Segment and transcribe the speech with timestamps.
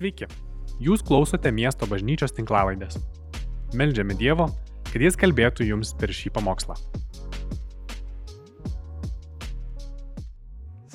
[0.00, 0.24] Sveiki,
[0.80, 2.94] jūs klausote miesto bažnyčios tinklavaidės.
[3.76, 4.46] Meldžiame Dievo,
[4.88, 6.72] kad Jis kalbėtų jums per šį pamokslą.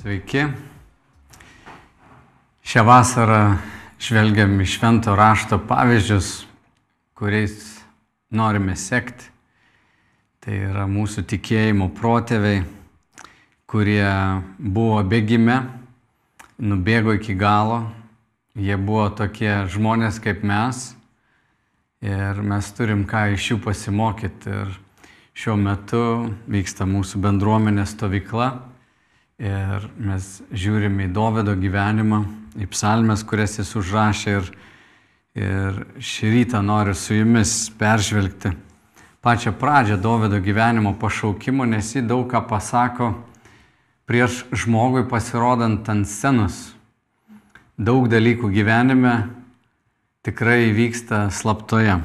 [0.00, 0.42] Sveiki.
[2.66, 3.36] Šią vasarą
[4.02, 6.30] žvelgiam į švento rašto pavyzdžius,
[7.14, 7.54] kuriais
[8.34, 9.30] norime sekti.
[10.42, 12.64] Tai yra mūsų tikėjimo protėviai,
[13.70, 14.10] kurie
[14.58, 15.60] buvo bėgime,
[16.58, 17.84] nubėgo iki galo.
[18.56, 20.94] Jie buvo tokie žmonės kaip mes
[22.00, 24.48] ir mes turim ką iš jų pasimokyti.
[24.48, 24.70] Ir
[25.36, 26.02] šiuo metu
[26.48, 28.46] vyksta mūsų bendruomenės stovykla
[29.44, 32.22] ir mes žiūrim į Dovido gyvenimą,
[32.56, 34.48] į psalmes, kurias jis užrašė ir,
[35.36, 38.54] ir šį rytą noriu su jumis peržvelgti
[39.20, 43.10] pačią pradžią Dovido gyvenimo pašaukimo, nes jį daug ką pasako
[44.06, 46.75] prieš žmogui pasirodant ant scenos.
[47.76, 49.26] Daug dalykų gyvenime
[50.24, 51.98] tikrai vyksta slaptoje.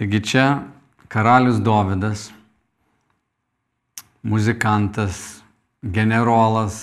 [0.00, 0.46] Taigi čia
[1.12, 2.30] karalius Dovydas,
[4.24, 5.42] muzikantas,
[5.84, 6.80] generolas,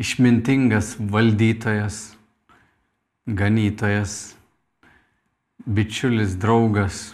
[0.00, 2.16] išmintingas valdytojas,
[3.28, 4.32] ganytojas,
[5.68, 7.10] bičiulis, draugas,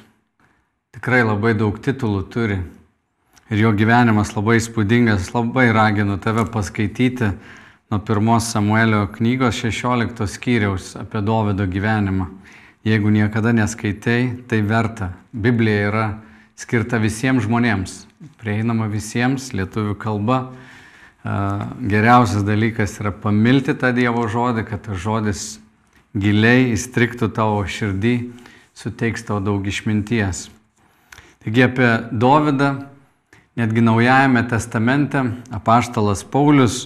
[0.95, 2.63] tikrai labai daug titulų turi.
[3.51, 7.35] Ir jo gyvenimas labai įspūdingas, labai raginu tave paskaityti
[7.91, 12.29] nuo pirmos Samuelio knygos 16 skyriaus apie Dovido gyvenimą.
[12.87, 15.09] Jeigu niekada neskaitai, tai verta.
[15.33, 16.05] Biblija yra
[16.55, 18.05] skirta visiems žmonėms,
[18.39, 20.39] prieinama visiems, lietuvių kalba.
[21.83, 25.43] Geriausias dalykas yra pamilti tą Dievo žodį, kad tas žodis
[26.15, 28.15] giliai įstriktų tavo širdį,
[28.71, 30.47] suteiks tau daug išminties.
[31.43, 32.71] Taigi apie Dovydą,
[33.59, 36.85] netgi Naujajame testamente, apaštalas Paulius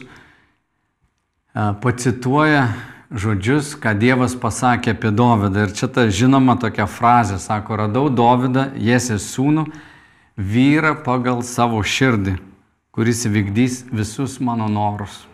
[1.55, 2.69] pacituoja
[3.15, 5.69] žodžius, ką Dievas pasakė apie Dovydą.
[5.69, 9.69] Ir čia ta žinoma tokia frazė, sako, radau Dovydą, Jėsės sūnų,
[10.35, 12.37] vyrą pagal savo širdį,
[12.95, 15.25] kuris įvykdys visus mano norus.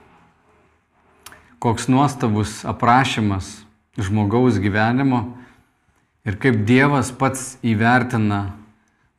[1.60, 3.60] Koks nuostabus aprašymas
[4.00, 5.24] žmogaus gyvenimo
[6.24, 8.52] ir kaip Dievas pats įvertina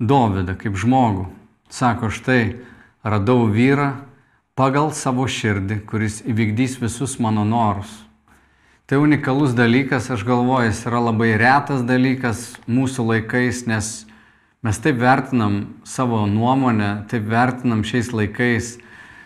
[0.01, 1.27] Dovydą kaip žmogų.
[1.71, 2.61] Sako, štai
[3.05, 3.93] radau vyrą
[4.61, 7.89] pagal savo širdį, kuris įvykdys visus mano norus.
[8.85, 13.89] Tai unikalus dalykas, aš galvoju, jis yra labai retas dalykas mūsų laikais, nes
[14.61, 15.55] mes taip vertinam
[15.87, 18.75] savo nuomonę, taip vertinam šiais laikais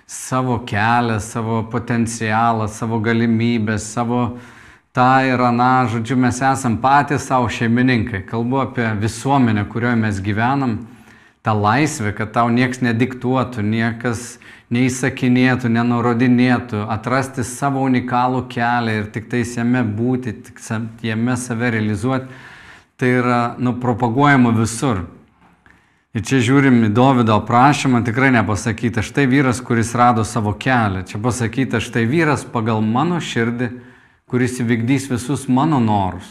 [0.08, 4.38] savo kelią, savo potencialą, savo galimybės, savo
[4.96, 8.24] tą ir aną, žodžiu, mes esam patys savo šeimininkai.
[8.30, 10.86] Kalbu apie visuomenę, kurioje mes gyvenam,
[11.44, 14.38] tą laisvę, kad tau niekas nediktuotų, niekas
[14.74, 20.62] neįsakinėtų, nenurodinėtų, atrasti savo unikalų kelią ir tik tais jame būti, tik
[21.06, 22.32] jame save realizuoti,
[22.98, 25.04] tai yra nu, propaguojama visur.
[26.16, 31.04] Ir čia žiūrim į Davido aprašymą, tikrai nepasakyta, štai vyras, kuris rado savo kelią.
[31.10, 33.68] Čia pasakyta, štai vyras pagal mano širdį,
[34.32, 36.30] kuris įvykdys visus mano norus.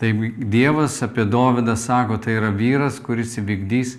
[0.00, 0.08] Tai
[0.40, 3.98] Dievas apie Davidą sako, tai yra vyras, kuris įvykdys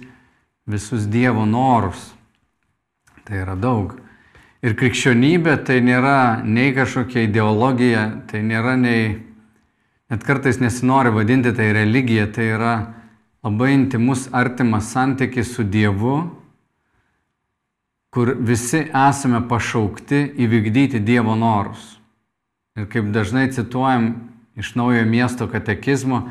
[0.66, 2.10] visus Dievo norus.
[3.24, 3.94] Tai yra daug.
[4.64, 9.18] Ir krikščionybė tai nėra nei kažkokia ideologija, tai nėra nei,
[10.12, 12.74] net kartais nesinori vadinti tai religija, tai yra
[13.44, 16.18] labai intimus, artimas santykis su Dievu,
[18.14, 21.98] kur visi esame pašaukti įvykdyti Dievo norus.
[22.80, 24.14] Ir kaip dažnai cituojam
[24.60, 26.28] iš naujo miesto katekizmo,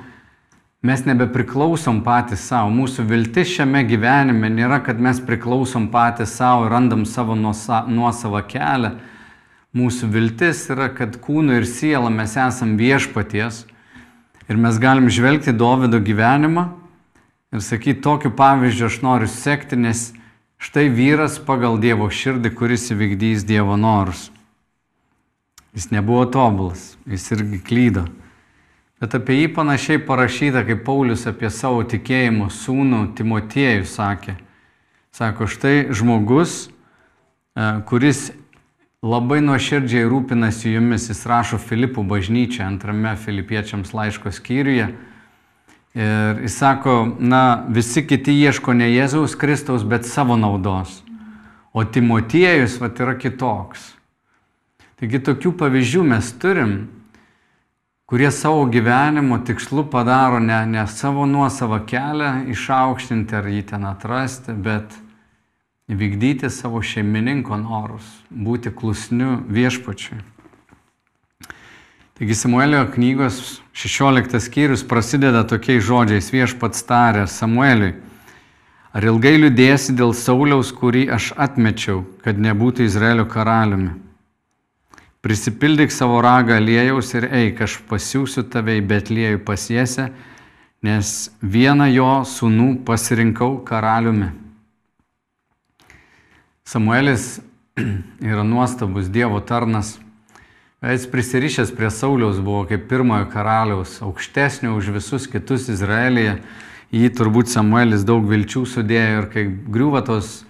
[0.83, 2.73] mes nebepriklausom patys savo.
[2.75, 8.97] Mūsų viltis šiame gyvenime nėra, kad mes priklausom patys savo ir randam savo nuosavą kelią.
[9.73, 13.63] Mūsų viltis yra, kad kūnu ir siela mes esam viešpaties
[14.51, 16.67] ir mes galim žvelgti Dovido gyvenimą
[17.53, 20.11] ir sakyti, tokiu pavyzdžiu aš noriu sekti, nes
[20.61, 24.31] štai vyras pagal Dievo širdį, kuris įvykdys Dievo norus.
[25.73, 28.05] Jis nebuvo tobulas, jis irgi klydo.
[29.03, 34.37] Bet apie jį panašiai parašyta, kaip Paulius apie savo tikėjimo sūnų Timotiejų sakė.
[35.11, 36.69] Sako, štai žmogus,
[37.59, 38.29] e, kuris
[39.03, 44.93] labai nuoširdžiai rūpinasi jumis, jis rašo Filipų bažnyčią antrame Filipiečiams laiško skyriuje.
[45.99, 51.01] Ir jis sako, na, visi kiti ieško ne Jėzaus Kristaus, bet savo naudos.
[51.75, 53.97] O Timotiejus, va, yra kitoks.
[55.03, 56.77] Taigi tokių pavyzdžių mes turim
[58.13, 64.53] kurie savo gyvenimo tikslu padaro ne, ne savo nuosavą kelią išaukštinti ar jį ten atrasti,
[64.53, 64.93] bet
[65.89, 70.21] vykdyti savo šeimininko norus, būti klusniu viešpačiui.
[72.21, 77.95] Taigi Samuelio knygos 16 skyrius prasideda tokiais žodžiais viešpats tarė Samueliui.
[78.93, 83.95] Ar ilgai liūdėsi dėl Sauliaus, kurį aš atmečiau, kad nebūtų Izraelio karaliumi?
[85.23, 90.09] Prisipildyk savo ragą aliejaus ir eik, aš pasiūsiu tave į Betliejų pasiesę,
[90.83, 94.33] nes vieną jo sūnų pasirinkau karaliumi.
[96.67, 97.39] Samuelis
[98.33, 100.01] yra nuostabus Dievo tarnas.
[100.83, 106.41] Jis prisirišęs prie Sauliaus buvo kaip pirmojo karaliaus, aukštesnio už visus kitus Izraelyje.
[106.91, 110.41] Jį turbūt Samuelis daug vilčių sudėjo ir kai griūva tos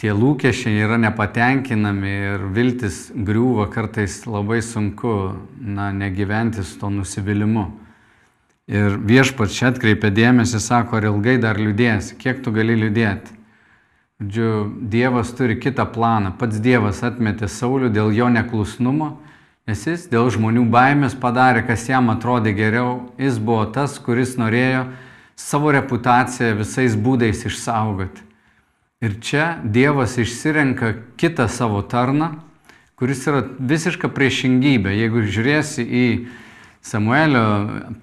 [0.00, 5.14] tie lūkesčiai yra nepatenkinami ir viltis griūva, kartais labai sunku
[5.60, 7.66] na, negyventi su to nusivylimu.
[8.70, 13.36] Ir viešpats čia atkreipia dėmesį, sako, ar ilgai dar liūdėsi, kiek tu gali liūdėti.
[14.20, 14.50] Žodžiu,
[14.92, 16.34] Dievas turi kitą planą.
[16.36, 19.14] Pats Dievas atmetė Saulių dėl jo neklusnumo
[19.70, 23.12] Nes jis dėl žmonių baimės padarė, kas jam atrodė geriau.
[23.20, 24.86] Jis buvo tas, kuris norėjo
[25.38, 28.24] savo reputaciją visais būdais išsaugoti.
[29.00, 32.34] Ir čia Dievas išsirenka kitą savo tarną,
[33.00, 34.92] kuris yra visiška priešingybė.
[34.92, 36.06] Jeigu žiūrėsi į
[36.84, 37.44] Samuelio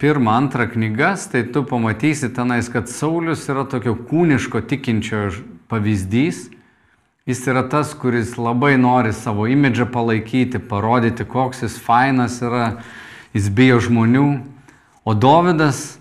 [0.01, 5.29] pirmą, antrą knygas, tai tu pamatysi tenais, kad Saulis yra tokio kūniško tikinčio
[5.69, 6.47] pavyzdys
[7.27, 12.77] Jis yra tas, kuris labai nori savo imidžą palaikyti, parodyti, koks jis fainas yra,
[13.35, 14.27] jis bijo žmonių.
[15.03, 15.97] O Dovydas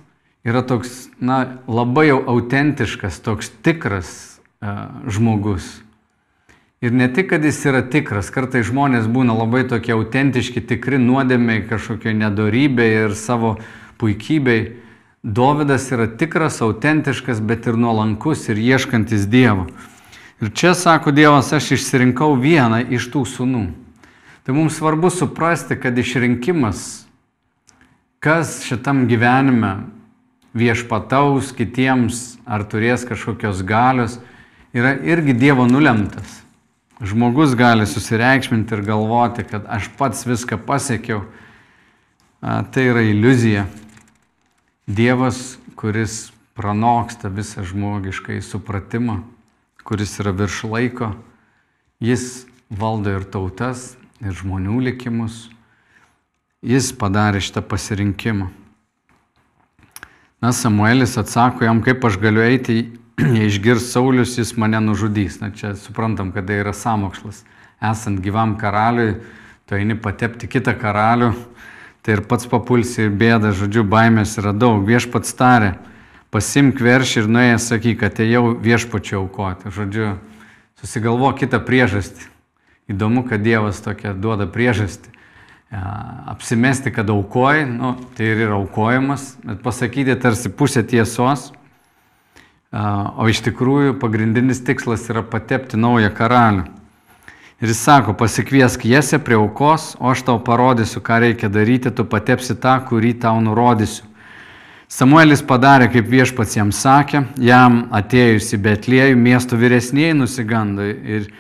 [0.47, 4.36] yra toks, na, labai jau autentiškas, toks tikras
[5.11, 5.67] žmogus.
[6.85, 11.65] Ir ne tik, kad jis yra tikras, kartai žmonės būna labai tokie autentiški, tikri nuodėmiai,
[11.71, 13.57] kažkokie nedorybė ir savo
[13.97, 14.77] puikybei.
[15.27, 19.67] Dovydas yra tikras, autentiškas, bet ir nuolankus ir ieškantis Dievo.
[20.45, 23.65] Ir čia sako Dievas, aš išsirinkau vieną iš tų sunų.
[24.45, 27.07] Tai mums svarbu suprasti, kad išrinkimas,
[28.21, 29.89] kas šitam gyvenime
[30.55, 34.21] viešpataus kitiems ar turės kažkokios galios,
[34.77, 36.43] yra irgi Dievo nulemtas.
[37.01, 41.25] Žmogus gali susireikšminti ir galvoti, kad aš pats viską pasiekiau.
[42.41, 43.67] Tai yra iliuzija.
[44.87, 49.23] Dievas, kuris pranoksta visą žmogiškai supratimą
[49.87, 51.13] kuris yra virš laiko,
[52.03, 55.47] jis valdo ir tautas, ir žmonių likimus.
[56.67, 58.49] Jis padarė šitą pasirinkimą.
[60.43, 62.81] Na, Samuelis atsako jam, kaip aš galiu eiti,
[63.49, 65.41] išgirs Saulis, jis mane nužudys.
[65.41, 67.45] Na, čia suprantam, kad tai yra samokslas.
[67.81, 69.17] Esant gyvam karaliui,
[69.69, 71.33] tu eini patepti kitą karalių,
[72.05, 74.85] tai ir pats papulsi ir bėda, žodžiu, baimės yra daug.
[74.87, 75.75] Viešpats tarė,
[76.33, 79.73] pasimk veršį ir nuėjęs sakyk, kad ėjau viešpačiu aukoti.
[79.73, 80.15] Žodžiu,
[80.81, 82.33] susigalvo kitą priežastį.
[82.93, 85.11] Įdomu, kad Dievas tokia duoda priežastį.
[86.31, 91.51] Apsimesti, kad aukoji, nu, tai ir yra aukojimas, bet pasakyti tarsi pusę tiesos,
[92.73, 96.67] o iš tikrųjų pagrindinis tikslas yra patepti naują karalių.
[97.57, 102.05] Ir jis sako, pasikviesk jesę prie aukos, o aš tau parodysiu, ką reikia daryti, tu
[102.05, 104.05] patepsi tą, kurį tau nurodysiu.
[104.93, 111.31] Samuelis padarė, kaip viešpats jam sakė, jam atėjus į Betliejų, miesto vyresniai nusigando ir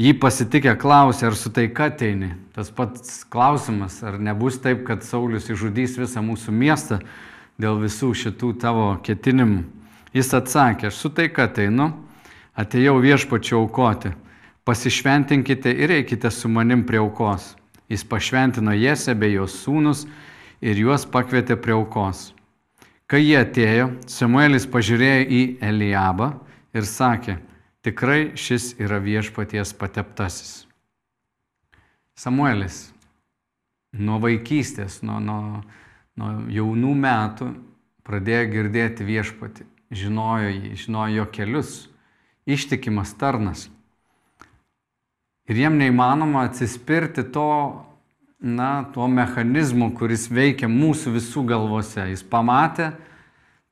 [0.00, 2.32] jį pasitikę klausė, ar su taika ateini.
[2.56, 6.98] Tas pats klausimas, ar nebus taip, kad Saulis išžudys visą mūsų miestą
[7.60, 9.66] dėl visų šitų tavo ketinimų.
[10.14, 11.90] Jis atsakė, aš su taika ateinu,
[12.58, 14.14] atėjau viešpačiu aukoti,
[14.68, 17.54] pasišventinkite ir eikite su manim prie aukos.
[17.88, 20.04] Jis pašventino Jesę bei jos sūnus
[20.60, 22.32] ir juos pakvietė prie aukos.
[23.08, 26.34] Kai jie atėjo, Samuelis pažiūrėjo į Eliabą
[26.76, 27.38] ir sakė,
[27.80, 30.66] tikrai šis yra viešpaties pateptasis.
[32.18, 32.90] Samuelis
[33.96, 35.62] nuo vaikystės, nuo, nuo,
[36.20, 37.48] nuo jaunų metų
[38.04, 41.74] pradėjo girdėti viešpatį, žinojo jį, žinojo jo kelius,
[42.48, 43.68] ištikimas tarnas.
[45.48, 47.48] Ir jiem neįmanoma atsispirti to
[48.40, 52.04] na, tuo mechanizmu, kuris veikia mūsų visų galvose.
[52.12, 52.92] Jis pamatė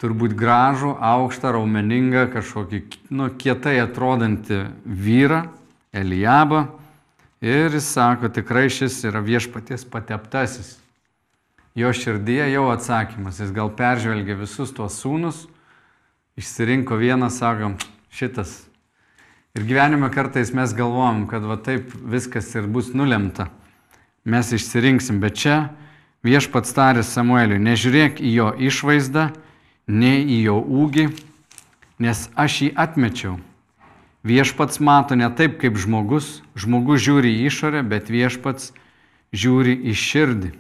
[0.00, 2.82] turbūt gražų, aukštą, raumeningą, kažkokį,
[3.12, 5.46] nu, kietai atrodantį vyrą,
[5.96, 6.66] Elijabą.
[7.44, 10.76] Ir jis sako, tikrai šis yra viešpaties pateptasis.
[11.76, 15.44] Jo širdyje jau atsakymas, jis gal peržvelgė visus tuos sūnus,
[16.36, 17.76] išsirinko vieną, sakom,
[18.12, 18.64] šitas.
[19.56, 23.50] Ir gyvenime kartais mes galvom, kad va taip viskas ir bus nulemta
[24.26, 25.56] mes išsirinksim, bet čia
[26.26, 29.30] viešpats tarė Samueliui, nežiūrėk į jo išvaizdą,
[29.86, 31.06] nei į jo ūgį,
[32.02, 33.36] nes aš jį atmečiau.
[34.26, 38.72] Viešpats mato ne taip kaip žmogus, žmogus žiūri į išorę, bet viešpats
[39.30, 40.50] žiūri į širdį.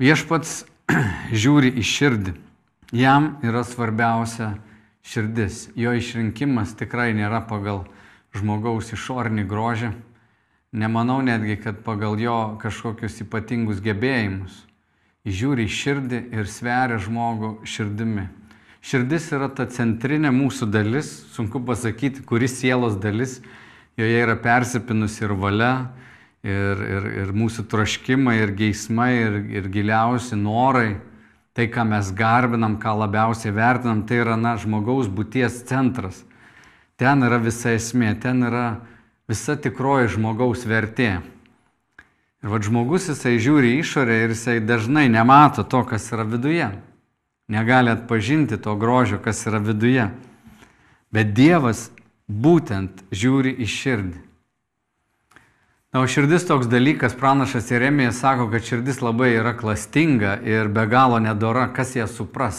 [0.00, 0.62] Viešpats
[1.44, 2.36] žiūri į širdį.
[2.92, 4.52] Jam yra svarbiausia
[5.02, 5.68] širdis.
[5.74, 7.84] Jo išrinkimas tikrai nėra pagal
[8.36, 9.90] žmogaus išorinį grožį.
[10.76, 14.60] Nemanau netgi, kad pagal jo kažkokius ypatingus gebėjimus.
[15.26, 18.28] Žiūri širdį ir sveria žmogų širdimi.
[18.86, 23.40] Širdis yra ta centrinė mūsų dalis, sunku pasakyti, kuris sielos dalis,
[23.98, 25.72] joje yra persipinusi ir valia,
[26.46, 31.00] ir, ir, ir mūsų troškimai, ir geismai, ir, ir giliausi norai,
[31.56, 36.20] tai, ką mes garbinam, ką labiausiai vertinam, tai yra na, žmogaus būties centras.
[37.00, 38.66] Ten yra visa esmė, ten yra
[39.28, 41.22] visa tikroji žmogaus vertė.
[42.44, 46.68] Ir vad žmogus jisai žiūri išorę ir jisai dažnai nemato to, kas yra viduje
[47.48, 50.10] negali atpažinti to grožio, kas yra viduje.
[51.10, 51.90] Bet Dievas
[52.26, 54.22] būtent žiūri į širdį.
[55.96, 60.82] Na, o širdis toks dalykas, pranašas Jeremijas sako, kad širdis labai yra klastinga ir be
[60.86, 62.58] galo nedora, kas ją supras.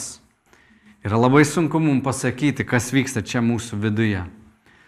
[1.06, 4.24] Yra labai sunku mums pasakyti, kas vyksta čia mūsų viduje.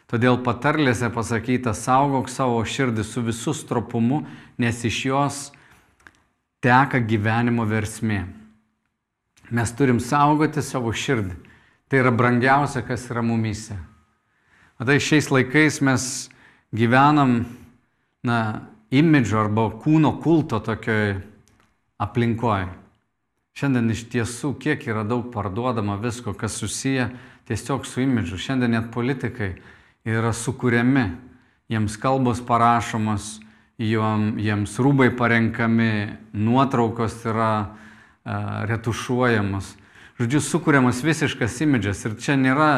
[0.09, 4.23] Todėl patarlėse pasakyta, saugok savo širdį su visų stropumu,
[4.57, 5.37] nes iš jos
[6.65, 8.23] teka gyvenimo versmė.
[9.53, 11.37] Mes turim saugoti savo širdį.
[11.85, 13.77] Tai yra brangiausia, kas yra mumyse.
[14.81, 16.11] O tai šiais laikais mes
[16.73, 17.43] gyvenam,
[18.23, 21.19] na, imidžo arba kūno kulto tokioj
[22.01, 22.69] aplinkoje.
[23.59, 27.09] Šiandien iš tiesų, kiek yra daug parduodama visko, kas susiję
[27.49, 28.39] tiesiog su imidžu.
[28.39, 29.57] Šiandien net politikai
[30.07, 31.09] yra sukūriami,
[31.69, 33.39] jiems kalbos parašomos,
[33.79, 35.91] jiems rūbai parenkami,
[36.33, 37.51] nuotraukos yra
[38.69, 39.73] retušuojamas.
[40.19, 42.71] Žodžiu, sukūriamas visiškas imidžas ir čia nėra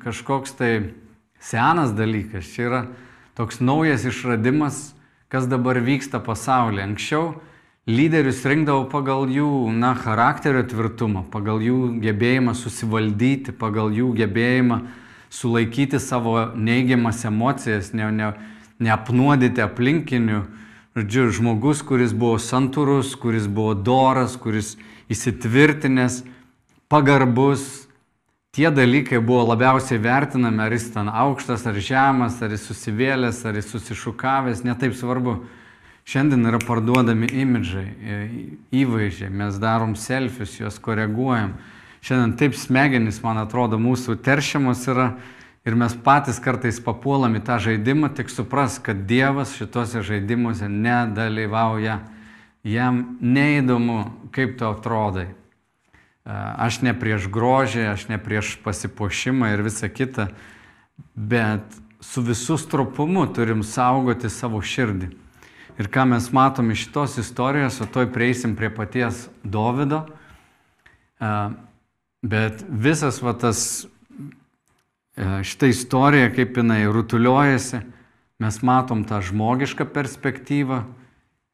[0.00, 0.70] kažkoks tai
[1.42, 2.80] senas dalykas, čia yra
[3.36, 4.94] toks naujas išradimas,
[5.28, 6.86] kas dabar vyksta pasaulyje.
[6.88, 7.34] Anksčiau
[7.86, 14.82] lyderius rinkdavo pagal jų na, charakterio tvirtumą, pagal jų gebėjimą susivaldyti, pagal jų gebėjimą
[15.30, 18.32] sulaikyti savo neigiamas emocijas, ne, ne,
[18.80, 20.44] neapnuodyti aplinkinių
[20.96, 24.78] Žodžiu, žmogus, kuris buvo santūrus, kuris buvo doras, kuris
[25.12, 26.22] įsitvirtinęs,
[26.88, 27.84] pagarbus,
[28.56, 33.60] tie dalykai buvo labiausiai vertinami, ar jis ten aukštas, ar žemas, ar jis susivėlęs, ar
[33.60, 35.38] jis susišukavęs, netaip svarbu.
[36.06, 37.86] Šiandien yra parduodami imidžai,
[38.74, 41.56] įvaizdžiai, mes darom selfius, juos koreguojam.
[42.06, 45.10] Šiandien taip smegenys, man atrodo, mūsų teršiamos yra
[45.66, 51.96] Ir mes patys kartais papuolam į tą žaidimą, tik supras, kad Dievas šituose žaidimuose nedalyvauja.
[52.62, 55.26] Jam neįdomu, kaip tu atrodai.
[56.26, 60.26] Aš ne prieš grožį, aš ne prieš pasipošimą ir visą kitą,
[61.14, 61.62] bet
[62.02, 65.12] su visų stropumu turim saugoti savo širdį.
[65.76, 70.06] Ir ką mes matom iš šitos istorijos, o toj prieisim prie paties Dovido,
[72.26, 73.86] bet visas va tas
[75.16, 77.80] E, šitą istoriją, kaip jinai rutuliojasi,
[78.42, 80.82] mes matom tą žmogišką perspektyvą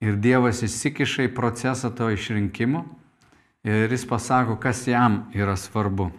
[0.03, 2.83] ir Dievas įsikiša į procesą to išrinkimo
[3.65, 6.11] ir jis pasako, kas jam yra svarbu.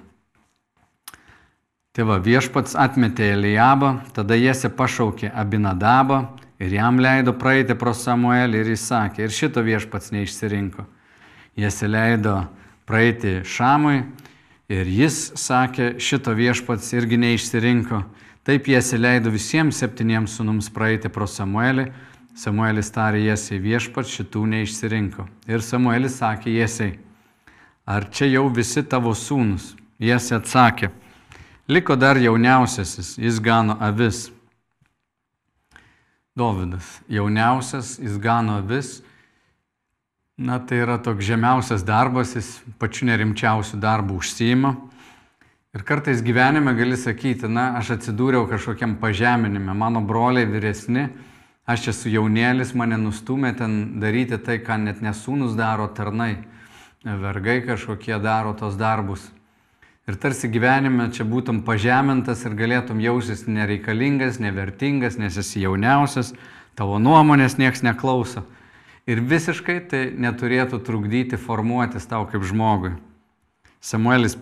[1.94, 6.24] Tai va, viešpats atmetė Elijabą, tada Jėse pašaukė Abinadabą
[6.64, 10.88] ir jam leido praeiti pro Samuelį ir jis sakė, ir šito viešpats neišsirinko.
[11.60, 12.40] Jėse leido
[12.90, 14.00] praeiti Šamui
[14.72, 18.00] Ir jis sakė, šito viešpats irgi neišsirinko.
[18.48, 21.90] Taip jie įsileido visiems septyniems sunums praeiti pro Samuelį.
[22.40, 25.28] Samuelis tarė Jėsiai viešpats šitų neišsirinko.
[25.52, 26.96] Ir Samuelis sakė Jėsiai,
[27.86, 29.74] ar čia jau visi tavo sūnus?
[30.04, 30.90] Jėsiai atsakė,
[31.72, 34.28] liko dar jauniausiasis, jis gano avis.
[36.36, 39.02] Dovydas, jauniausias, jis gano avis
[40.38, 42.48] Na, tai yra toks žemiausias darbas, jis
[42.82, 44.72] pačiu nerimčiausiu darbu užsijima.
[45.78, 51.06] Ir kartais gyvenime gali sakyti, na, aš atsidūriau kažkokiam pažeminime, mano broliai vyresni,
[51.70, 56.40] aš esu jaunėlis, mane nustumė ten daryti tai, ką net nesūnus daro tarnai,
[57.04, 59.26] vergai kažkokie daro tos darbus.
[60.08, 66.34] Ir tarsi gyvenime čia būtum pažemintas ir galėtum jausis nereikalingas, nevertingas, nes esi jauniausias,
[66.76, 68.44] tavo nuomonės nieks neklauso.
[69.08, 72.96] Ir visiškai tai neturėtų trukdyti formuotis tau kaip žmogui.
[73.84, 74.38] Samuelis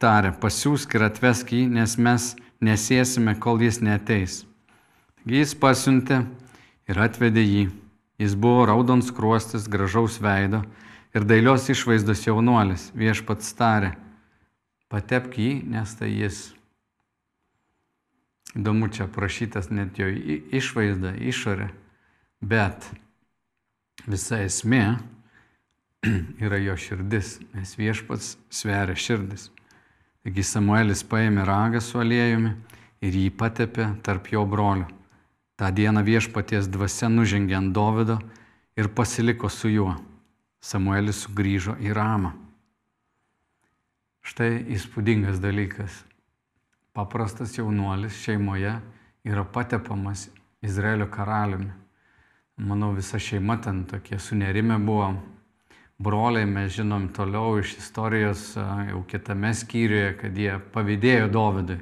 [0.00, 4.44] tarė, pasiūsk ir atvesk jį, nes mes nesėsime, kol jis neteis.
[5.20, 6.22] Taigi jis pasiuntė
[6.88, 7.66] ir atvedė jį.
[8.20, 10.62] Jis buvo raudons kruostis, gražaus veido
[11.16, 12.90] ir dailios išvaizdos jaunuolis.
[12.96, 13.94] Viešpats tarė,
[14.92, 16.42] patepk jį, nes tai jis.
[18.56, 20.08] Įdomu čia prašytas net jo
[20.56, 21.70] išvaizda, išorė,
[22.40, 22.88] bet
[24.08, 24.98] visa esmė,
[26.44, 29.50] yra jo širdis, nes viešpats sveria širdis.
[30.24, 32.52] Taigi Samuelis paėmė ragą su aliejumi
[33.04, 34.88] ir jį patepė tarp jo brolių.
[35.56, 38.18] Ta diena viešpaties dvasia nužengė ant Dovido
[38.76, 39.94] ir pasiliko su juo.
[40.66, 42.32] Samuelis sugrįžo į Ramą.
[44.26, 46.00] Štai įspūdingas dalykas.
[46.96, 48.72] Paprastas jaunuolis šeimoje
[49.22, 50.24] yra patepamas
[50.66, 51.70] Izraelio karaliumi.
[52.56, 55.12] Manau, visa šeima ten tokie sunerime buvo.
[56.02, 61.78] Broliai, mes žinom toliau iš istorijos jau kitame skyriuje, kad jie pavydėjo Dovydui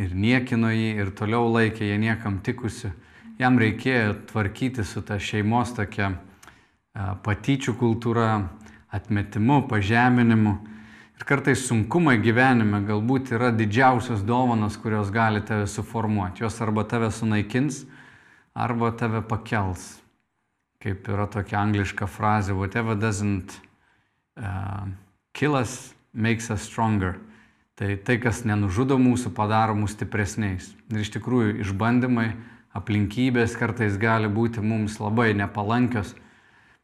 [0.00, 2.94] ir niekino jį ir toliau laikė jie niekam tikusiu.
[3.36, 6.14] Jam reikėjo tvarkyti su ta šeimos tokia
[6.96, 8.30] patyčių kultūra,
[8.94, 10.56] atmetimu, pažeminimu.
[11.16, 16.44] Ir kartais sunkumai gyvenime galbūt yra didžiausios dovanos, kurios gali tave suformuoti.
[16.44, 17.84] Jos arba tave sunaikins,
[18.52, 19.96] arba tave pakels.
[20.80, 23.56] Kaip yra tokia angliška frazė, whatever doesn't
[24.36, 24.84] uh,
[25.32, 27.16] kill us makes us stronger.
[27.76, 30.70] Tai tai, kas nenužudo mūsų, padaro mus stipresniais.
[30.92, 32.30] Ir iš tikrųjų išbandymai,
[32.76, 36.14] aplinkybės kartais gali būti mums labai nepalankios.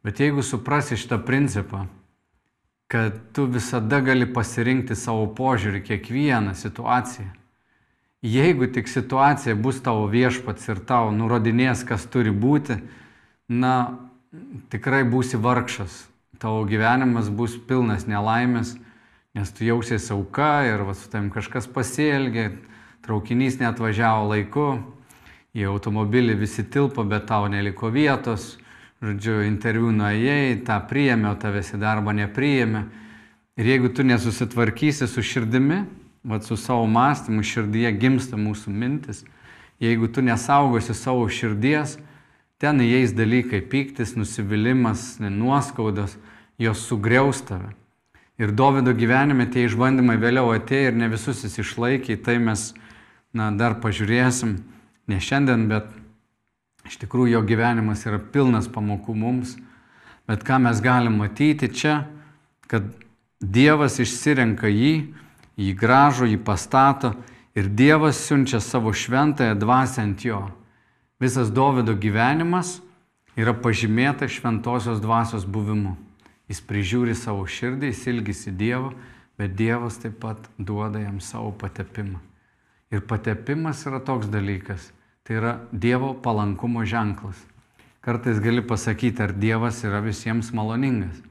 [0.02, 1.86] Bet jeigu suprasi šitą principą,
[2.90, 7.30] kad tu visada gali pasirinkti savo požiūrį kiekvieną situaciją,
[8.22, 12.80] jeigu tik situacija bus tavo viešpats ir tau nurodinės, kas turi būti,
[13.48, 13.98] na,
[14.74, 16.02] tikrai būsi vargšas.
[16.42, 18.74] Tavo gyvenimas bus pilnas nelaimės
[19.34, 22.50] nes tu jausies auka ir va, su tam kažkas pasielgė,
[23.04, 24.66] traukinys netvažiavo laiku,
[25.56, 28.56] į automobilį visi tilpo, bet tau neliko vietos,
[29.02, 32.84] žodžiu, interviu nuėjai, tą priėmė, o tavęs į darbą nepriėmė.
[33.58, 35.82] Ir jeigu tu nesusitvarkysi su širdimi,
[36.24, 39.24] va, su savo mąstymu, širdyje gimsta mūsų mintis,
[39.82, 41.98] jeigu tu nesaugosi savo širdies,
[42.62, 46.16] ten įeis dalykai- piktis, nusivylimas, nuoskaudos,
[46.58, 47.74] jos sugriaus tave.
[48.38, 52.72] Ir Davido gyvenime tie išbandymai vėliau atėjo ir ne visus jis išlaikė, tai mes
[53.34, 54.62] na, dar pažiūrėsim,
[55.08, 55.86] ne šiandien, bet
[56.88, 59.56] iš tikrųjų jo gyvenimas yra pilnas pamokų mums.
[60.28, 62.04] Bet ką mes galim matyti čia,
[62.70, 62.86] kad
[63.42, 64.94] Dievas išsirenka jį,
[65.58, 67.10] jį gražų, jį pastato
[67.58, 70.44] ir Dievas siunčia savo šventąją dvasę ant jo.
[71.18, 72.76] Visas Davido gyvenimas
[73.38, 75.96] yra pažymėta šventosios dvasios buvimu.
[76.50, 78.92] Jis prižiūri savo širdį, jis ilgisi Dievo,
[79.38, 82.20] bet Dievas taip pat duoda jam savo patepimą.
[82.92, 84.90] Ir patepimas yra toks dalykas,
[85.22, 87.38] tai yra Dievo palankumo ženklas.
[88.02, 91.22] Kartais gali pasakyti, ar Dievas yra visiems maloningas.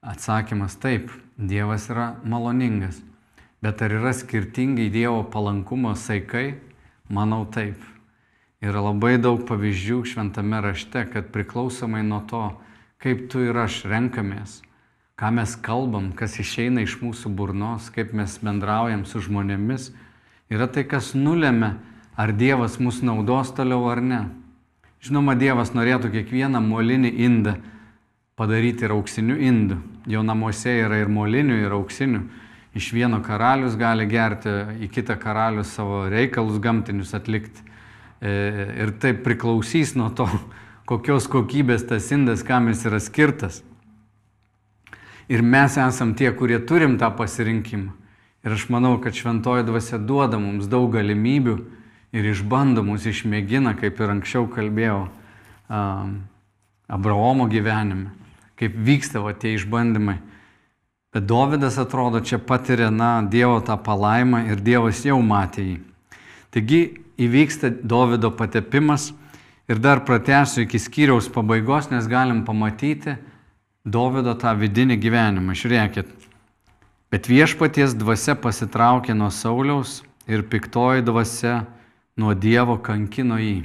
[0.00, 3.02] Atsakymas taip, Dievas yra maloningas.
[3.62, 6.56] Bet ar yra skirtingai Dievo palankumo saikai?
[7.12, 7.76] Manau taip.
[8.62, 12.44] Yra labai daug pavyzdžių šventame rašte, kad priklausomai nuo to,
[13.02, 14.60] kaip tu ir aš renkamės,
[15.18, 19.90] ką mes kalbam, kas išeina iš mūsų burnos, kaip mes bendraujam su žmonėmis,
[20.50, 21.74] yra tai, kas nulėmė,
[22.16, 24.22] ar Dievas mus naudos toliau ar ne.
[25.02, 27.56] Žinoma, Dievas norėtų kiekvieną molinį indą
[28.38, 29.80] padaryti ir auksiniu indu.
[30.06, 32.22] Jo namuose yra ir molinių, ir auksinių.
[32.74, 37.64] Iš vieno karalius gali gerti, į kitą karalius savo reikalus gamtinius atlikti.
[38.22, 38.32] E,
[38.84, 40.28] ir tai priklausys nuo to,
[40.90, 43.60] kokios kokybės tas indas, kam jis yra skirtas.
[45.30, 47.92] Ir mes esam tie, kurie turim tą pasirinkimą.
[48.42, 51.60] Ir aš manau, kad šventoji dvasia duoda mums daug galimybių
[52.12, 55.06] ir išbando mus, išmėgina, kaip ir anksčiau kalbėjau,
[55.68, 56.18] um,
[56.92, 58.12] Abraomo gyvenime,
[58.60, 60.18] kaip vyksta va, tie išbandymai.
[61.12, 65.80] Bet Dovydas atrodo čia patiria, na, Dievo tą palaimą ir Dievas jau matė jį.
[66.52, 66.82] Taigi
[67.20, 69.10] įvyksta Dovydo patepimas
[69.68, 73.14] Ir dar pratęsiu iki skyriaus pabaigos, nes galim pamatyti
[73.86, 75.54] Dovido tą vidinį gyvenimą.
[75.56, 76.10] Žiūrėkit.
[77.08, 81.62] Bet viešpaties dvasia pasitraukė nuo Sauliaus ir piktoji dvasia
[82.16, 83.62] nuo Dievo kankino jį.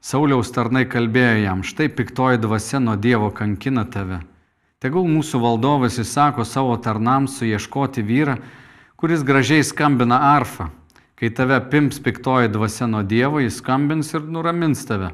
[0.00, 4.22] Sauliaus tarnai kalbėjo jam, štai piktoji dvasia nuo Dievo kankina tave.
[4.80, 8.38] Tegul mūsų valdovas įsako savo tarnams suieškoti vyrą,
[8.96, 10.70] kuris gražiai skambina arfą
[11.20, 15.10] Kai tave pims piktoji dvasia nuo Dievo, jis skambins ir nuramins tave.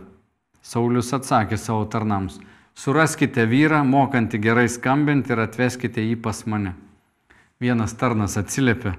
[0.62, 2.36] Saulis atsakė savo tarnams,
[2.78, 6.76] suraskite vyrą, mokantį gerai skambinti ir atveskite jį pas mane.
[7.58, 8.92] Vienas tarnas atsiliepė,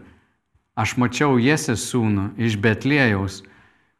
[0.77, 3.41] aš mačiau Jėsės sūnų iš Betlėjaus,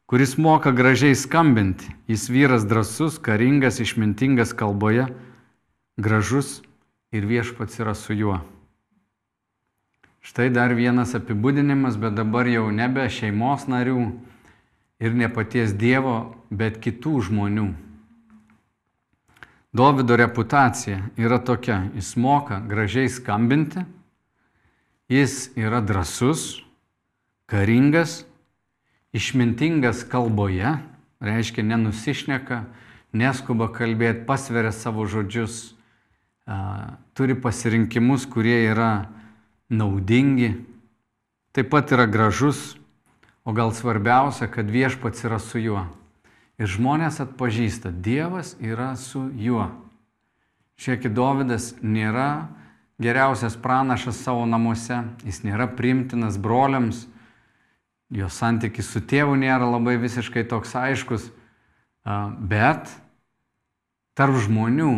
[0.06, 1.90] kuris moka gražiai skambinti.
[2.06, 5.08] Jis vyras drasus, karingas, išmintingas kalboje,
[5.98, 6.60] gražus
[7.10, 8.38] ir viešpats yra su juo.
[10.22, 14.00] Štai dar vienas apibūdinimas, bet dabar jau nebe šeimos narių
[15.00, 17.68] ir ne paties Dievo, bet kitų žmonių.
[19.72, 23.84] Dovido reputacija yra tokia, jis moka gražiai skambinti,
[25.08, 26.64] jis yra drasus,
[27.48, 28.22] karingas,
[29.16, 30.76] išmintingas kalboje,
[31.20, 32.62] reiškia nenusišneka,
[33.16, 35.72] neskuba kalbėti, pasveria savo žodžius,
[37.16, 39.08] turi pasirinkimus, kurie yra
[39.72, 40.54] naudingi,
[41.56, 42.76] taip pat yra gražus,
[43.48, 45.86] o gal svarbiausia, kad viešpats yra su juo.
[46.60, 49.70] Ir žmonės atpažįsta, Dievas yra su juo.
[50.78, 52.48] Šiekį Dovydas nėra
[53.00, 57.06] geriausias pranašas savo namuose, jis nėra primtinas broliams,
[58.10, 61.28] jo santykis su tėvu nėra labai visiškai toks aiškus,
[62.38, 62.88] bet
[64.18, 64.92] tarp žmonių,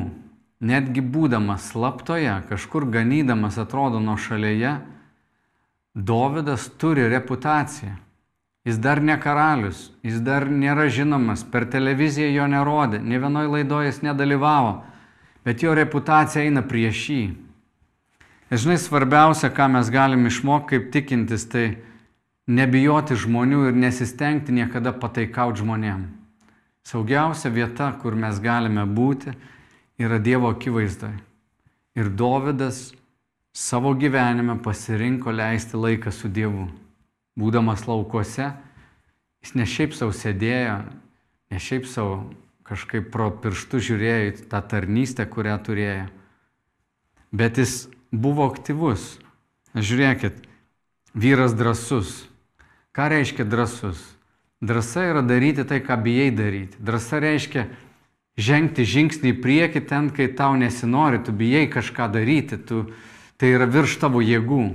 [0.61, 4.79] netgi būdamas slaptoje, kažkur ganydamas atrodo nuo šalyje,
[5.95, 7.97] Dovydas turi reputaciją.
[8.65, 13.89] Jis dar ne karalius, jis dar nėra žinomas, per televiziją jo nerodė, ne vienoje laidoje
[13.89, 14.75] jis nedalyvavo,
[15.45, 17.23] bet jo reputacija eina prieš jį.
[18.51, 21.81] Ir žinai, svarbiausia, ką mes galim išmokti kaip tikintis, tai
[22.51, 26.07] nebijoti žmonių ir nesistengti niekada pataikauti žmonėm.
[26.87, 29.35] Saugiausia vieta, kur mes galime būti,
[30.01, 31.21] yra Dievo akivaizdoje.
[31.99, 32.91] Ir Dovydas
[33.53, 36.69] savo gyvenime pasirinko leisti laiką su Dievu.
[37.39, 38.51] Būdamas laukuose,
[39.45, 40.81] jis ne šiaip savo sėdėjo,
[41.51, 42.23] ne šiaip savo
[42.67, 46.07] kažkaip pro pirštų žiūrėjo į tą tarnystę, kurią turėjo,
[47.35, 49.19] bet jis buvo aktyvus.
[49.75, 50.43] Žiūrėkit,
[51.15, 52.30] vyras drasus.
[53.01, 53.97] Ką reiškia drasus?
[54.61, 56.77] Drasa yra daryti tai, ką bijai daryti.
[56.85, 57.63] Drasa reiškia
[58.37, 62.83] žengti žingsnį į priekį ten, kai tau nesinori, tu bijai kažką daryti, tu,
[63.41, 64.67] tai yra virš tavo jėgų.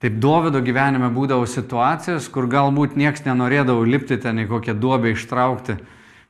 [0.00, 5.76] Taip Dovido gyvenime būdavo situacijos, kur galbūt nieks nenorėdavo lipti ten į kokią duobę ištraukti,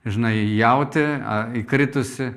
[0.03, 1.07] žinai, jauti,
[1.63, 2.33] įkritusi,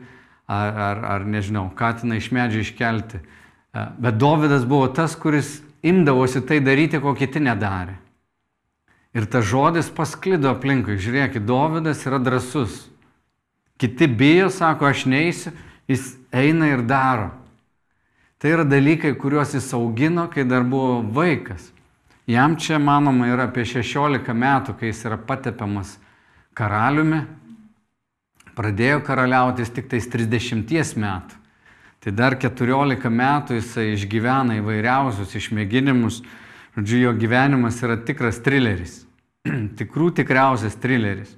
[0.46, 3.26] ar, ar, ar nežinau, katiną iš medžio iškelti.
[3.74, 8.05] Bet Dovydas buvo tas, kuris imdavosi tai daryti, ko kiti nedarė.
[9.16, 11.00] Ir tas žodis pasklido aplinkui.
[11.00, 12.84] Žiūrėkit, Dovydas yra drasus.
[13.80, 15.54] Kiti bijo, sako, aš neįsiu,
[15.88, 17.32] jis eina ir daro.
[18.40, 21.72] Tai yra dalykai, kuriuos jis augino, kai dar buvo vaikas.
[22.28, 25.96] Jam čia, manoma, yra apie 16 metų, kai jis yra patepiamas
[26.58, 27.24] karaliumi.
[28.56, 31.42] Pradėjo karaliautis tik tais 30 metų.
[32.04, 36.20] Tai dar 14 metų jisai išgyvena įvairiausius išmėginimus.
[36.76, 39.06] Žodžiu, jo gyvenimas yra tikras trileris.
[39.80, 41.32] Tikrų tikriausias trileris.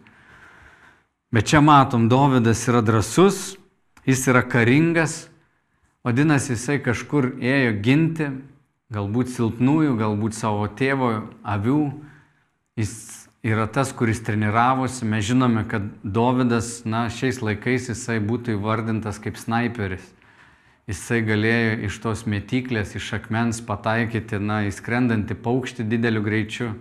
[1.30, 3.58] Bet čia matom, Dovydas yra drasus,
[4.08, 5.28] jis yra karingas,
[6.08, 8.32] vadinasi, jisai kažkur ėjo ginti,
[8.96, 11.12] galbūt silpnųjų, galbūt savo tėvo
[11.46, 11.84] avių.
[12.80, 12.96] Jis
[13.46, 15.06] yra tas, kuris treniravosi.
[15.06, 20.16] Mes žinome, kad Dovydas, na, šiais laikais jisai būtų įvardintas kaip sniperis
[20.88, 26.72] jisai galėjo iš tos metiklės, iš akmens pataikyti, na, įskrendantį paukštį dideliu greičiu.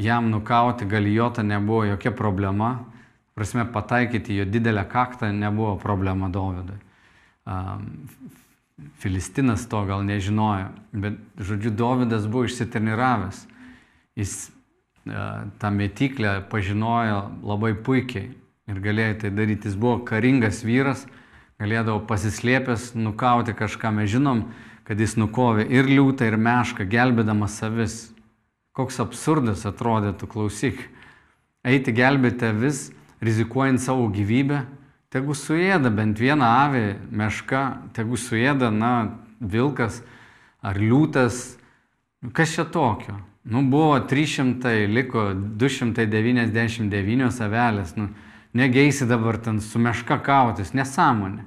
[0.00, 2.74] Jam nukauti galijotą nebuvo jokia problema.
[3.36, 6.78] Prasme, pataikyti jo didelę kaktą nebuvo problema Dovydui.
[9.00, 13.44] Filistinas to gal nežinojo, bet, žodžiu, Dovydas buvo išsitreniravęs.
[14.16, 14.50] Jis
[15.60, 18.30] tą metiklę pažinojo labai puikiai
[18.68, 19.68] ir galėjo tai daryti.
[19.68, 21.06] Jis buvo karingas vyras,
[21.60, 23.92] galėdavo pasislėpęs nukauti kažką.
[23.94, 24.46] Mes žinom,
[24.88, 28.00] kad jis nukovė ir liūtą, ir mešką, gelbėdamas savis.
[28.76, 30.80] Koks absurdas atrodytų, klausyk.
[31.66, 32.88] Eiti gelbėti vis,
[33.20, 34.62] rizikuojant savo gyvybę,
[35.12, 37.64] tegu suėda bent vieną avį, mešką,
[37.96, 40.00] tegu suėda, na, vilkas
[40.62, 41.58] ar liūtas.
[42.32, 43.18] Kas čia tokio?
[43.44, 47.96] Nu, buvo 300, liko 299 avelės.
[47.96, 48.08] Nu,
[48.54, 51.46] negeisi dabar ten su meška kautis, nesąmonė.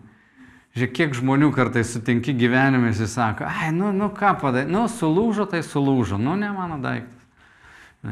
[0.73, 5.45] Žiūrėk, kiek žmonių kartais sutinki gyvenime, jis sako, ai, nu, nu ką padaryti, nu, sulūžo,
[5.51, 7.19] tai sulūžo, nu, ne mano daiktas.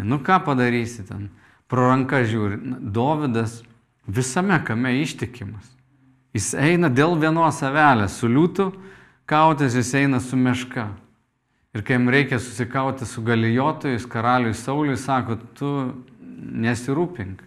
[0.05, 1.31] Nu, ką padarysi ten?
[1.71, 2.59] Pro ranką žiūri.
[2.93, 3.63] Dovydas
[4.05, 5.65] visame kame ištikimas.
[6.37, 8.69] Jis eina dėl vienos avelės, su liūtu
[9.27, 10.91] kautis, jis eina su meška.
[11.75, 15.71] Ir kai jam reikia susikauti su galijotojais, karaliui Sauliui, sako, tu
[16.61, 17.41] nesirūpink.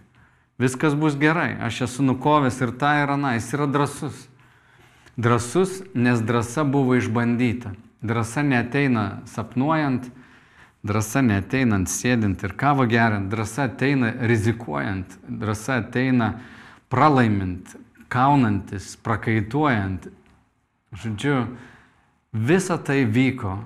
[0.57, 4.21] Viskas bus gerai, aš esu nukovęs ir tą ir aną, jis yra drasus.
[5.17, 7.73] Drasus, nes drąsa buvo išbandyta.
[8.03, 10.07] Drąsa neteina sapnuojant,
[10.83, 16.33] drąsa neteinant sėdint ir kavą geriant, drąsa ateina rizikuojant, drąsa ateina
[16.91, 17.75] pralaimint,
[18.07, 20.07] kaunantis, prakaituojant.
[20.95, 21.49] Žodžiu,
[22.31, 23.57] visa tai vyko,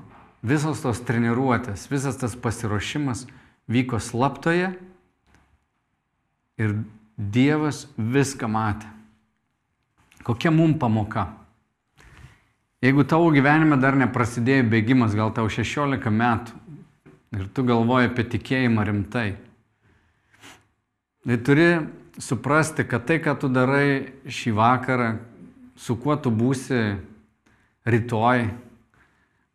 [0.41, 3.27] visos tos treniruotės, visas tas pasiruošimas
[3.69, 4.73] vyko slaptoje
[6.59, 6.77] ir
[7.19, 8.87] Dievas viską matė.
[10.23, 11.25] Kokia mum pamoka?
[12.79, 16.55] Jeigu tavo gyvenime dar neprasidėjo bėgimas, gal tau 16 metų
[17.35, 19.33] ir tu galvoji apie tikėjimą rimtai,
[21.27, 21.67] tai turi
[22.19, 25.09] suprasti, kad tai, ką tu darai šį vakarą,
[25.79, 26.79] su kuo tu būsi
[27.87, 28.47] rytoj,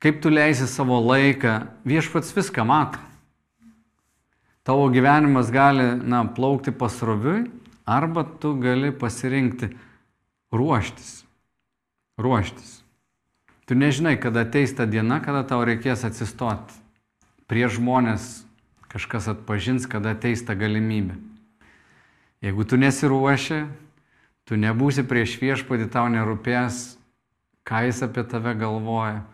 [0.05, 1.57] kaip tu leisi savo laiką,
[1.89, 3.01] viešpats viską mato.
[4.65, 7.51] Tavo gyvenimas gali, na, plaukti pasroviui,
[7.85, 9.69] arba tu gali pasirinkti
[10.53, 11.25] ruoštis.
[12.17, 12.81] Ruoštis.
[13.69, 16.81] Tu nežinai, kada ateis ta diena, kada tau reikės atsistoti.
[17.45, 18.47] Prie žmonės
[18.89, 21.19] kažkas atpažins, kada ateis ta galimybė.
[22.45, 23.67] Jeigu tu nesiruoši,
[24.49, 26.97] tu nebūsi prieš viešpatį, tau nerūpės,
[27.69, 29.25] ką jis apie tave galvoja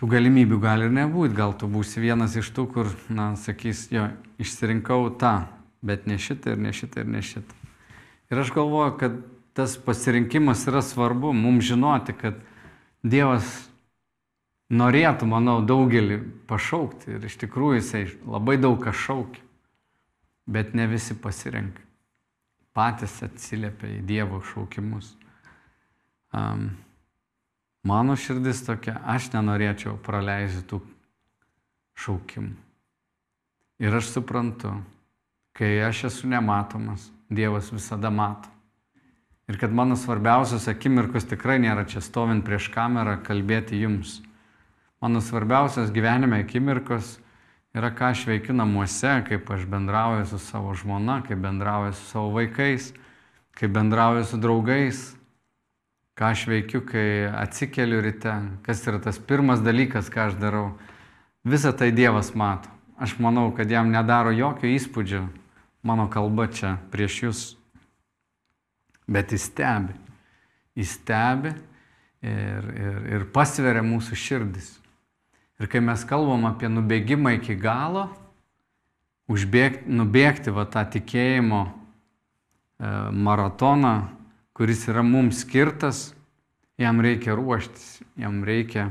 [0.00, 4.06] tų galimybių gali ir nebūti, gal tu būsi vienas iš tų, kur, na, sakys, jo,
[4.40, 5.34] išsirinkau tą,
[5.84, 7.58] bet ne šitą ir ne šitą ir ne šitą.
[8.32, 9.18] Ir aš galvoju, kad
[9.58, 12.40] tas pasirinkimas yra svarbu, mums žinoti, kad
[13.00, 13.46] Dievas
[14.72, 19.44] norėtų, manau, daugelį pašaukti ir iš tikrųjų jisai labai daug ką šaukia,
[20.48, 21.84] bet ne visi pasirenka.
[22.76, 25.12] Patys atsiliepia į Dievo šaukimus.
[26.32, 26.70] Um,
[27.82, 30.82] Mano širdis tokia, aš nenorėčiau praleisti tų
[31.96, 32.52] šaukimų.
[33.80, 34.74] Ir aš suprantu,
[35.56, 38.50] kai aš esu nematomas, Dievas visada mato.
[39.46, 44.18] Ir kad mano svarbiausios akimirkos tikrai nėra čia stovint prieš kamerą kalbėti jums.
[45.02, 47.16] Mano svarbiausios gyvenime akimirkos
[47.74, 52.34] yra, ką aš veikiu namuose, kaip aš bendrauju su savo žmona, kaip bendrauju su savo
[52.34, 52.90] vaikais,
[53.56, 55.00] kaip bendrauju su draugais,
[56.20, 60.74] ką aš veikiu, kai atsikeliu ryte, kas yra tas pirmas dalykas, ką aš darau.
[61.48, 62.68] Visą tai Dievas mato.
[63.00, 65.22] Aš manau, kad jam nedaro jokio įspūdžio
[65.80, 67.40] mano kalba čia prieš jūs.
[69.08, 69.96] Bet jis stebi.
[70.76, 71.54] Jis stebi
[72.20, 74.74] ir, ir, ir pasveria mūsų širdis.
[75.56, 78.10] Ir kai mes kalbam apie nubėgimą iki galo,
[79.32, 81.72] užbėgti, nubėgti va tą tikėjimo e,
[83.24, 83.96] maratoną,
[84.60, 86.10] kuris yra mums skirtas,
[86.76, 88.90] jam reikia ruoštis, jam reikia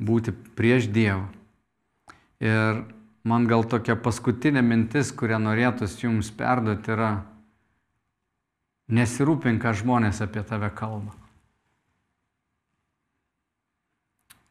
[0.00, 1.26] būti prieš Dievą.
[2.40, 2.78] Ir
[3.28, 7.10] man gal tokia paskutinė mintis, kurią norėtųsi jums perduoti, yra
[8.88, 11.12] nesirūpink, ką žmonės apie tave kalba.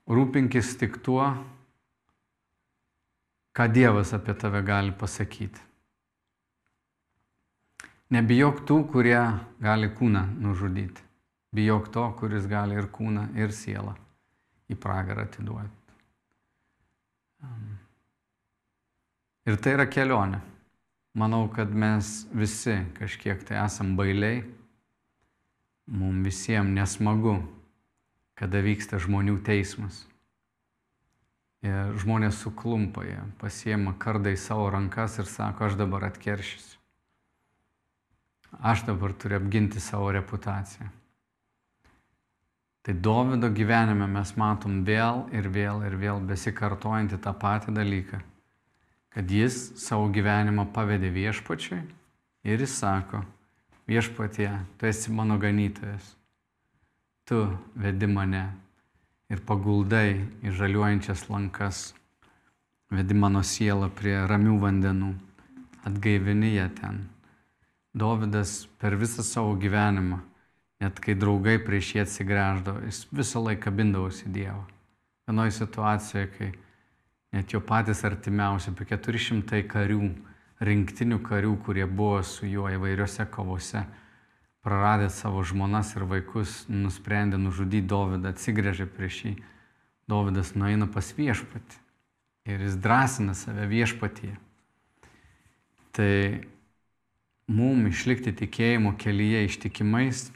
[0.05, 1.31] Rūpinkis tik tuo,
[3.57, 5.65] ką Dievas apie tave gali pasakyti.
[8.13, 9.19] Nebijok tų, kurie
[9.59, 11.03] gali kūną nužudyti.
[11.55, 13.95] Bijok to, kuris gali ir kūną, ir sielą
[14.71, 15.73] į pragarą atiduoti.
[19.47, 20.41] Ir tai yra kelionė.
[21.17, 24.43] Manau, kad mes visi kažkiek tai esam bailiai.
[25.87, 27.37] Mums visiems nesmagu,
[28.37, 30.03] kada vyksta žmonių teismas.
[31.65, 36.76] Ir žmonės suklumpa, jie pasiema kardą į savo rankas ir sako, aš dabar atkeršysiu.
[38.51, 40.87] Aš dabar turiu apginti savo reputaciją.
[42.81, 48.21] Tai Dovido gyvenime mes matom vėl ir vėl ir vėl besikartojantį tą patį dalyką,
[49.11, 51.81] kad jis savo gyvenimą pavedė viešpačiui
[52.47, 53.25] ir jis sako,
[53.91, 54.47] viešpatie,
[54.79, 56.13] tu esi mano ganytojas,
[57.27, 57.43] tu
[57.75, 58.45] vedi mane
[59.27, 61.91] ir paguldai į žaliuojančias lankas,
[62.87, 65.11] vedi mano sielą prie ramių vandenų,
[65.91, 67.03] atgaivini ją ten
[67.97, 70.19] Dovydas per visą savo gyvenimą,
[70.83, 74.63] net kai draugai prieš jį atsigręždavo, jis visą laiką kabindavosi Dievą.
[75.27, 76.49] Vienoje situacijoje, kai
[77.33, 80.11] net jo patys artimiausi, apie 400 karių,
[80.61, 83.81] rinktinių karių, kurie buvo su juo įvairiose kovose,
[84.65, 89.33] praradę savo žmonas ir vaikus, nusprendė nužudyti Dovydą, atsigrėžė prieš jį.
[90.07, 91.81] Dovydas nueina pas viešpatį
[92.47, 94.37] ir jis drąsina save viešpatyje.
[95.91, 96.13] Tai
[97.47, 100.27] mum išlikti tikėjimo kelyje ištikimais,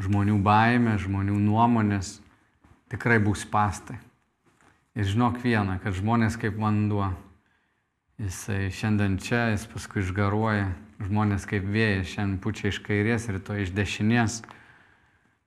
[0.00, 2.18] žmonių baime, žmonių nuomonės
[2.92, 3.96] tikrai bus pastai.
[4.96, 7.10] Ir žinok vieną, kad žmonės kaip vanduo,
[8.20, 10.70] jisai šiandien čia, jis paskui išgaruoja,
[11.04, 14.40] žmonės kaip vėjas, šiandien pučia iš kairės, rytoj iš dešinės,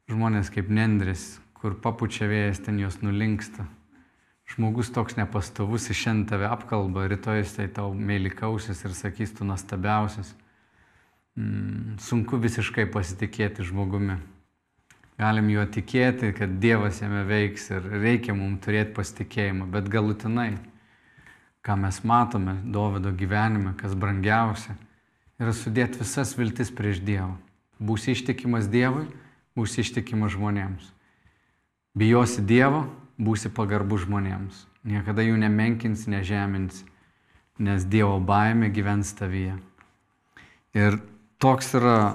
[0.09, 3.65] žmonės kaip nendris, kur papučia vėjas, ten jos nulinksta
[4.49, 9.45] žmogus toks nepastovus, iš šiandien tave apkalba, rytoj jis tai tau mėlykausis ir sakys, tu
[9.47, 10.33] nuostabiausias.
[11.37, 14.17] Mm, sunku visiškai pasitikėti žmogumi.
[15.19, 20.53] Galim juo tikėti, kad Dievas jame veiks ir reikia mums turėti pasitikėjimą, bet galutinai,
[21.63, 24.77] ką mes matome Dovido gyvenime, kas brangiausia,
[25.39, 27.35] yra sudėti visas viltis prieš Dievą.
[27.79, 29.05] Būsi ištikimas Dievui,
[29.59, 30.87] būsi ištikimas žmonėms.
[31.99, 32.85] Bijosi Dievo,
[33.19, 34.65] būsi pagarbu žmonėms.
[34.87, 36.83] Niekada jų nemenkins, nežemins,
[37.59, 39.57] nes Dievo baime gyvens tavyje.
[40.73, 41.01] Ir
[41.41, 42.13] toks yra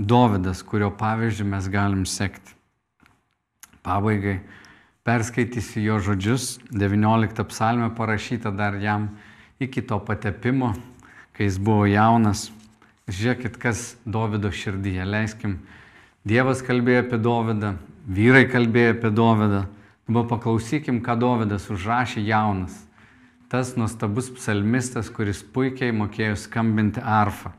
[0.00, 2.54] Dovydas, kurio pavyzdžių mes galim sekti.
[3.84, 4.38] Pabaigai
[5.04, 9.10] perskaitysiu jo žodžius, 19 psalmė parašyta dar jam
[9.60, 10.72] iki to patepimo,
[11.36, 12.48] kai jis buvo jaunas.
[13.10, 15.04] Žiūrėkit, kas Dovido širdyje.
[15.04, 15.58] Leiskim,
[16.24, 17.74] Dievas kalbėjo apie Dovydą,
[18.06, 19.62] vyrai kalbėjo apie Dovydą.
[20.10, 22.74] Dabar paklausykim, ką Dovydas užrašė jaunas.
[23.46, 27.52] Tas nuostabus psalmistas, kuris puikiai mokėjo skambinti arfą.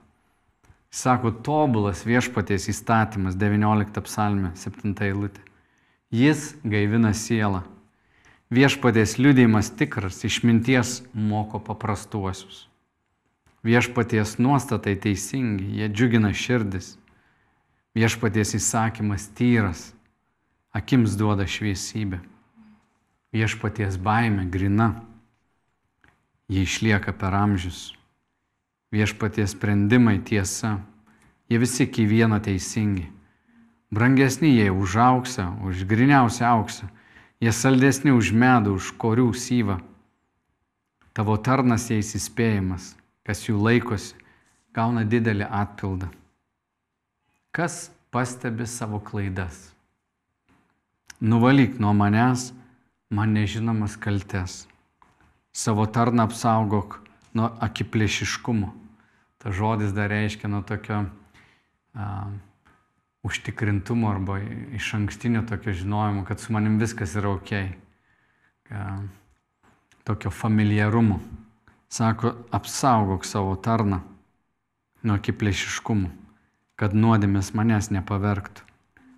[0.92, 5.40] Sako, tobulas viešpaties įstatymas 19 psalmė 7 eilutė.
[6.12, 7.62] Jis gaivina sielą.
[8.52, 12.66] Viešpaties liūdėjimas tikras, išminties moko paprastuosius.
[13.64, 16.98] Viešpaties nuostatai teisingi, jie džiugina širdis.
[17.96, 19.94] Viešpaties įsakymas tyras,
[20.76, 22.20] akims duoda šviesybę.
[23.32, 25.06] Viešpaties baime grina,
[26.52, 27.94] jie išlieka per amžius.
[28.92, 30.82] Viešpaties sprendimai tiesa,
[31.48, 33.08] jie visi iki vieno teisingi.
[33.92, 36.92] Brangesni jie už auksą, už griniausią auksą,
[37.40, 39.80] jie saldesni už medų, už korių syvą.
[41.16, 44.16] Tavo tarnas jais įspėjimas, kas jų laikosi,
[44.76, 46.12] gauna didelį atpildą.
[47.56, 49.72] Kas pastebi savo klaidas?
[51.20, 52.52] Nuvalyk nuo manęs
[53.12, 54.66] man nežinomas kaltes.
[55.54, 57.02] Savo tarną apsaugok
[57.36, 58.72] nuo akiplėšiškumo.
[59.42, 61.04] Ta žodis dar reiškia nuo tokio
[61.94, 62.06] a,
[63.28, 64.40] užtikrintumo arba
[64.78, 67.52] iš ankstinio tokio žinojimo, kad su manim viskas yra ok.
[68.72, 68.86] A,
[70.08, 71.20] tokio familiarumo.
[71.92, 74.00] Sako, apsaugok savo tarną
[75.04, 76.12] nuo akiplėšiškumo,
[76.80, 78.64] kad nuodėmės manęs nepavergtų.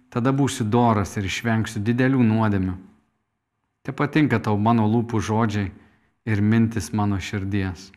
[0.10, 2.73] Tada būsiu doras ir išvengsiu didelių nuodėmių.
[3.84, 5.67] Te patinka tau mano lūpų žodžiai
[6.24, 7.89] ir mintis mano širdies.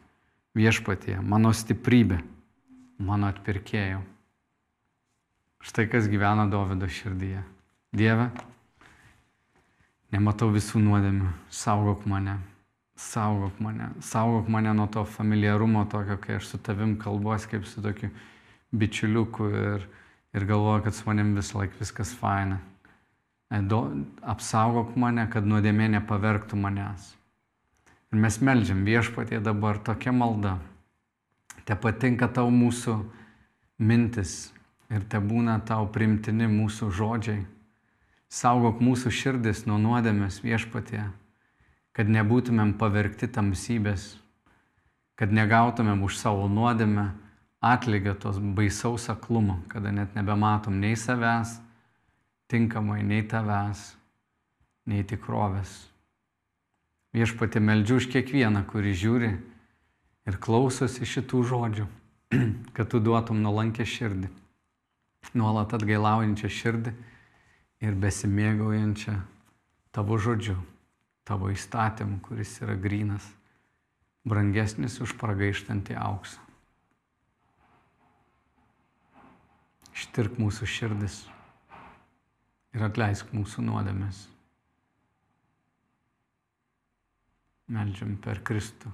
[0.57, 2.19] Viešpatie, mano stiprybė,
[2.99, 4.01] mano atpirkėjau.
[5.63, 7.45] Štai kas gyvena Davido širdyje.
[7.97, 8.27] Dieve,
[10.11, 12.35] nematau visų nuodėmių, saugok mane,
[12.99, 17.85] saugok mane, saugok mane nuo to familiarumo tokio, kai aš su tavim kalbuosi kaip su
[17.85, 18.11] tokiu
[18.75, 19.87] bičiuliuku ir,
[20.35, 22.59] ir galvoju, kad su manim vis laik viskas faina.
[23.51, 27.13] Apsaugok mane, kad nuodėmė nepavergtų manęs.
[28.11, 30.59] Ir mes melžiam viešpatie dabar tokia malda.
[31.67, 32.97] Te patinka tau mūsų
[33.79, 34.53] mintis
[34.91, 37.45] ir te būna tau primtini mūsų žodžiai.
[38.27, 41.05] Saugok mūsų širdis nuo nuodėmės viešpatie,
[41.95, 44.17] kad nebūtumėm pavergti tamsybės,
[45.15, 47.13] kad negautumėm už savo nuodėmę
[47.63, 51.61] atlygio tos baisaus aklumo, kada net nebematom nei savęs
[52.51, 53.93] tinkamai, nei tavęs,
[54.87, 55.75] nei tikrovės.
[57.17, 59.31] Viešpatė meldžiu už kiekvieną, kuri žiūri
[60.27, 61.87] ir klausosi šitų žodžių,
[62.77, 64.31] kad tu duotum nuolankę širdį,
[65.39, 66.95] nuolat atgailaujančią širdį
[67.87, 69.17] ir besimėgaujančią
[69.97, 70.59] tavo žodžiu,
[71.27, 73.25] tavo įstatymu, kuris yra grynas,
[74.29, 76.43] brangesnis už pragaištantį auksą.
[79.97, 81.23] Ištirk mūsų širdis
[82.77, 84.27] ir atleisk mūsų nuodėmės.
[87.73, 88.93] Meldžiam per Kristų,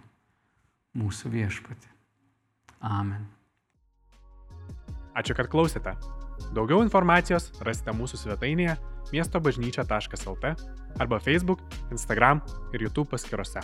[0.96, 1.90] mūsų viešpatį.
[2.88, 3.26] Amen.
[5.18, 5.92] Ačiū, kad klausėte.
[6.56, 8.78] Daugiau informacijos rasite mūsų svetainėje
[9.12, 10.54] miestobažnyčia.lt
[11.02, 12.42] arba Facebook, Instagram
[12.72, 13.62] ir YouTube paskiruose.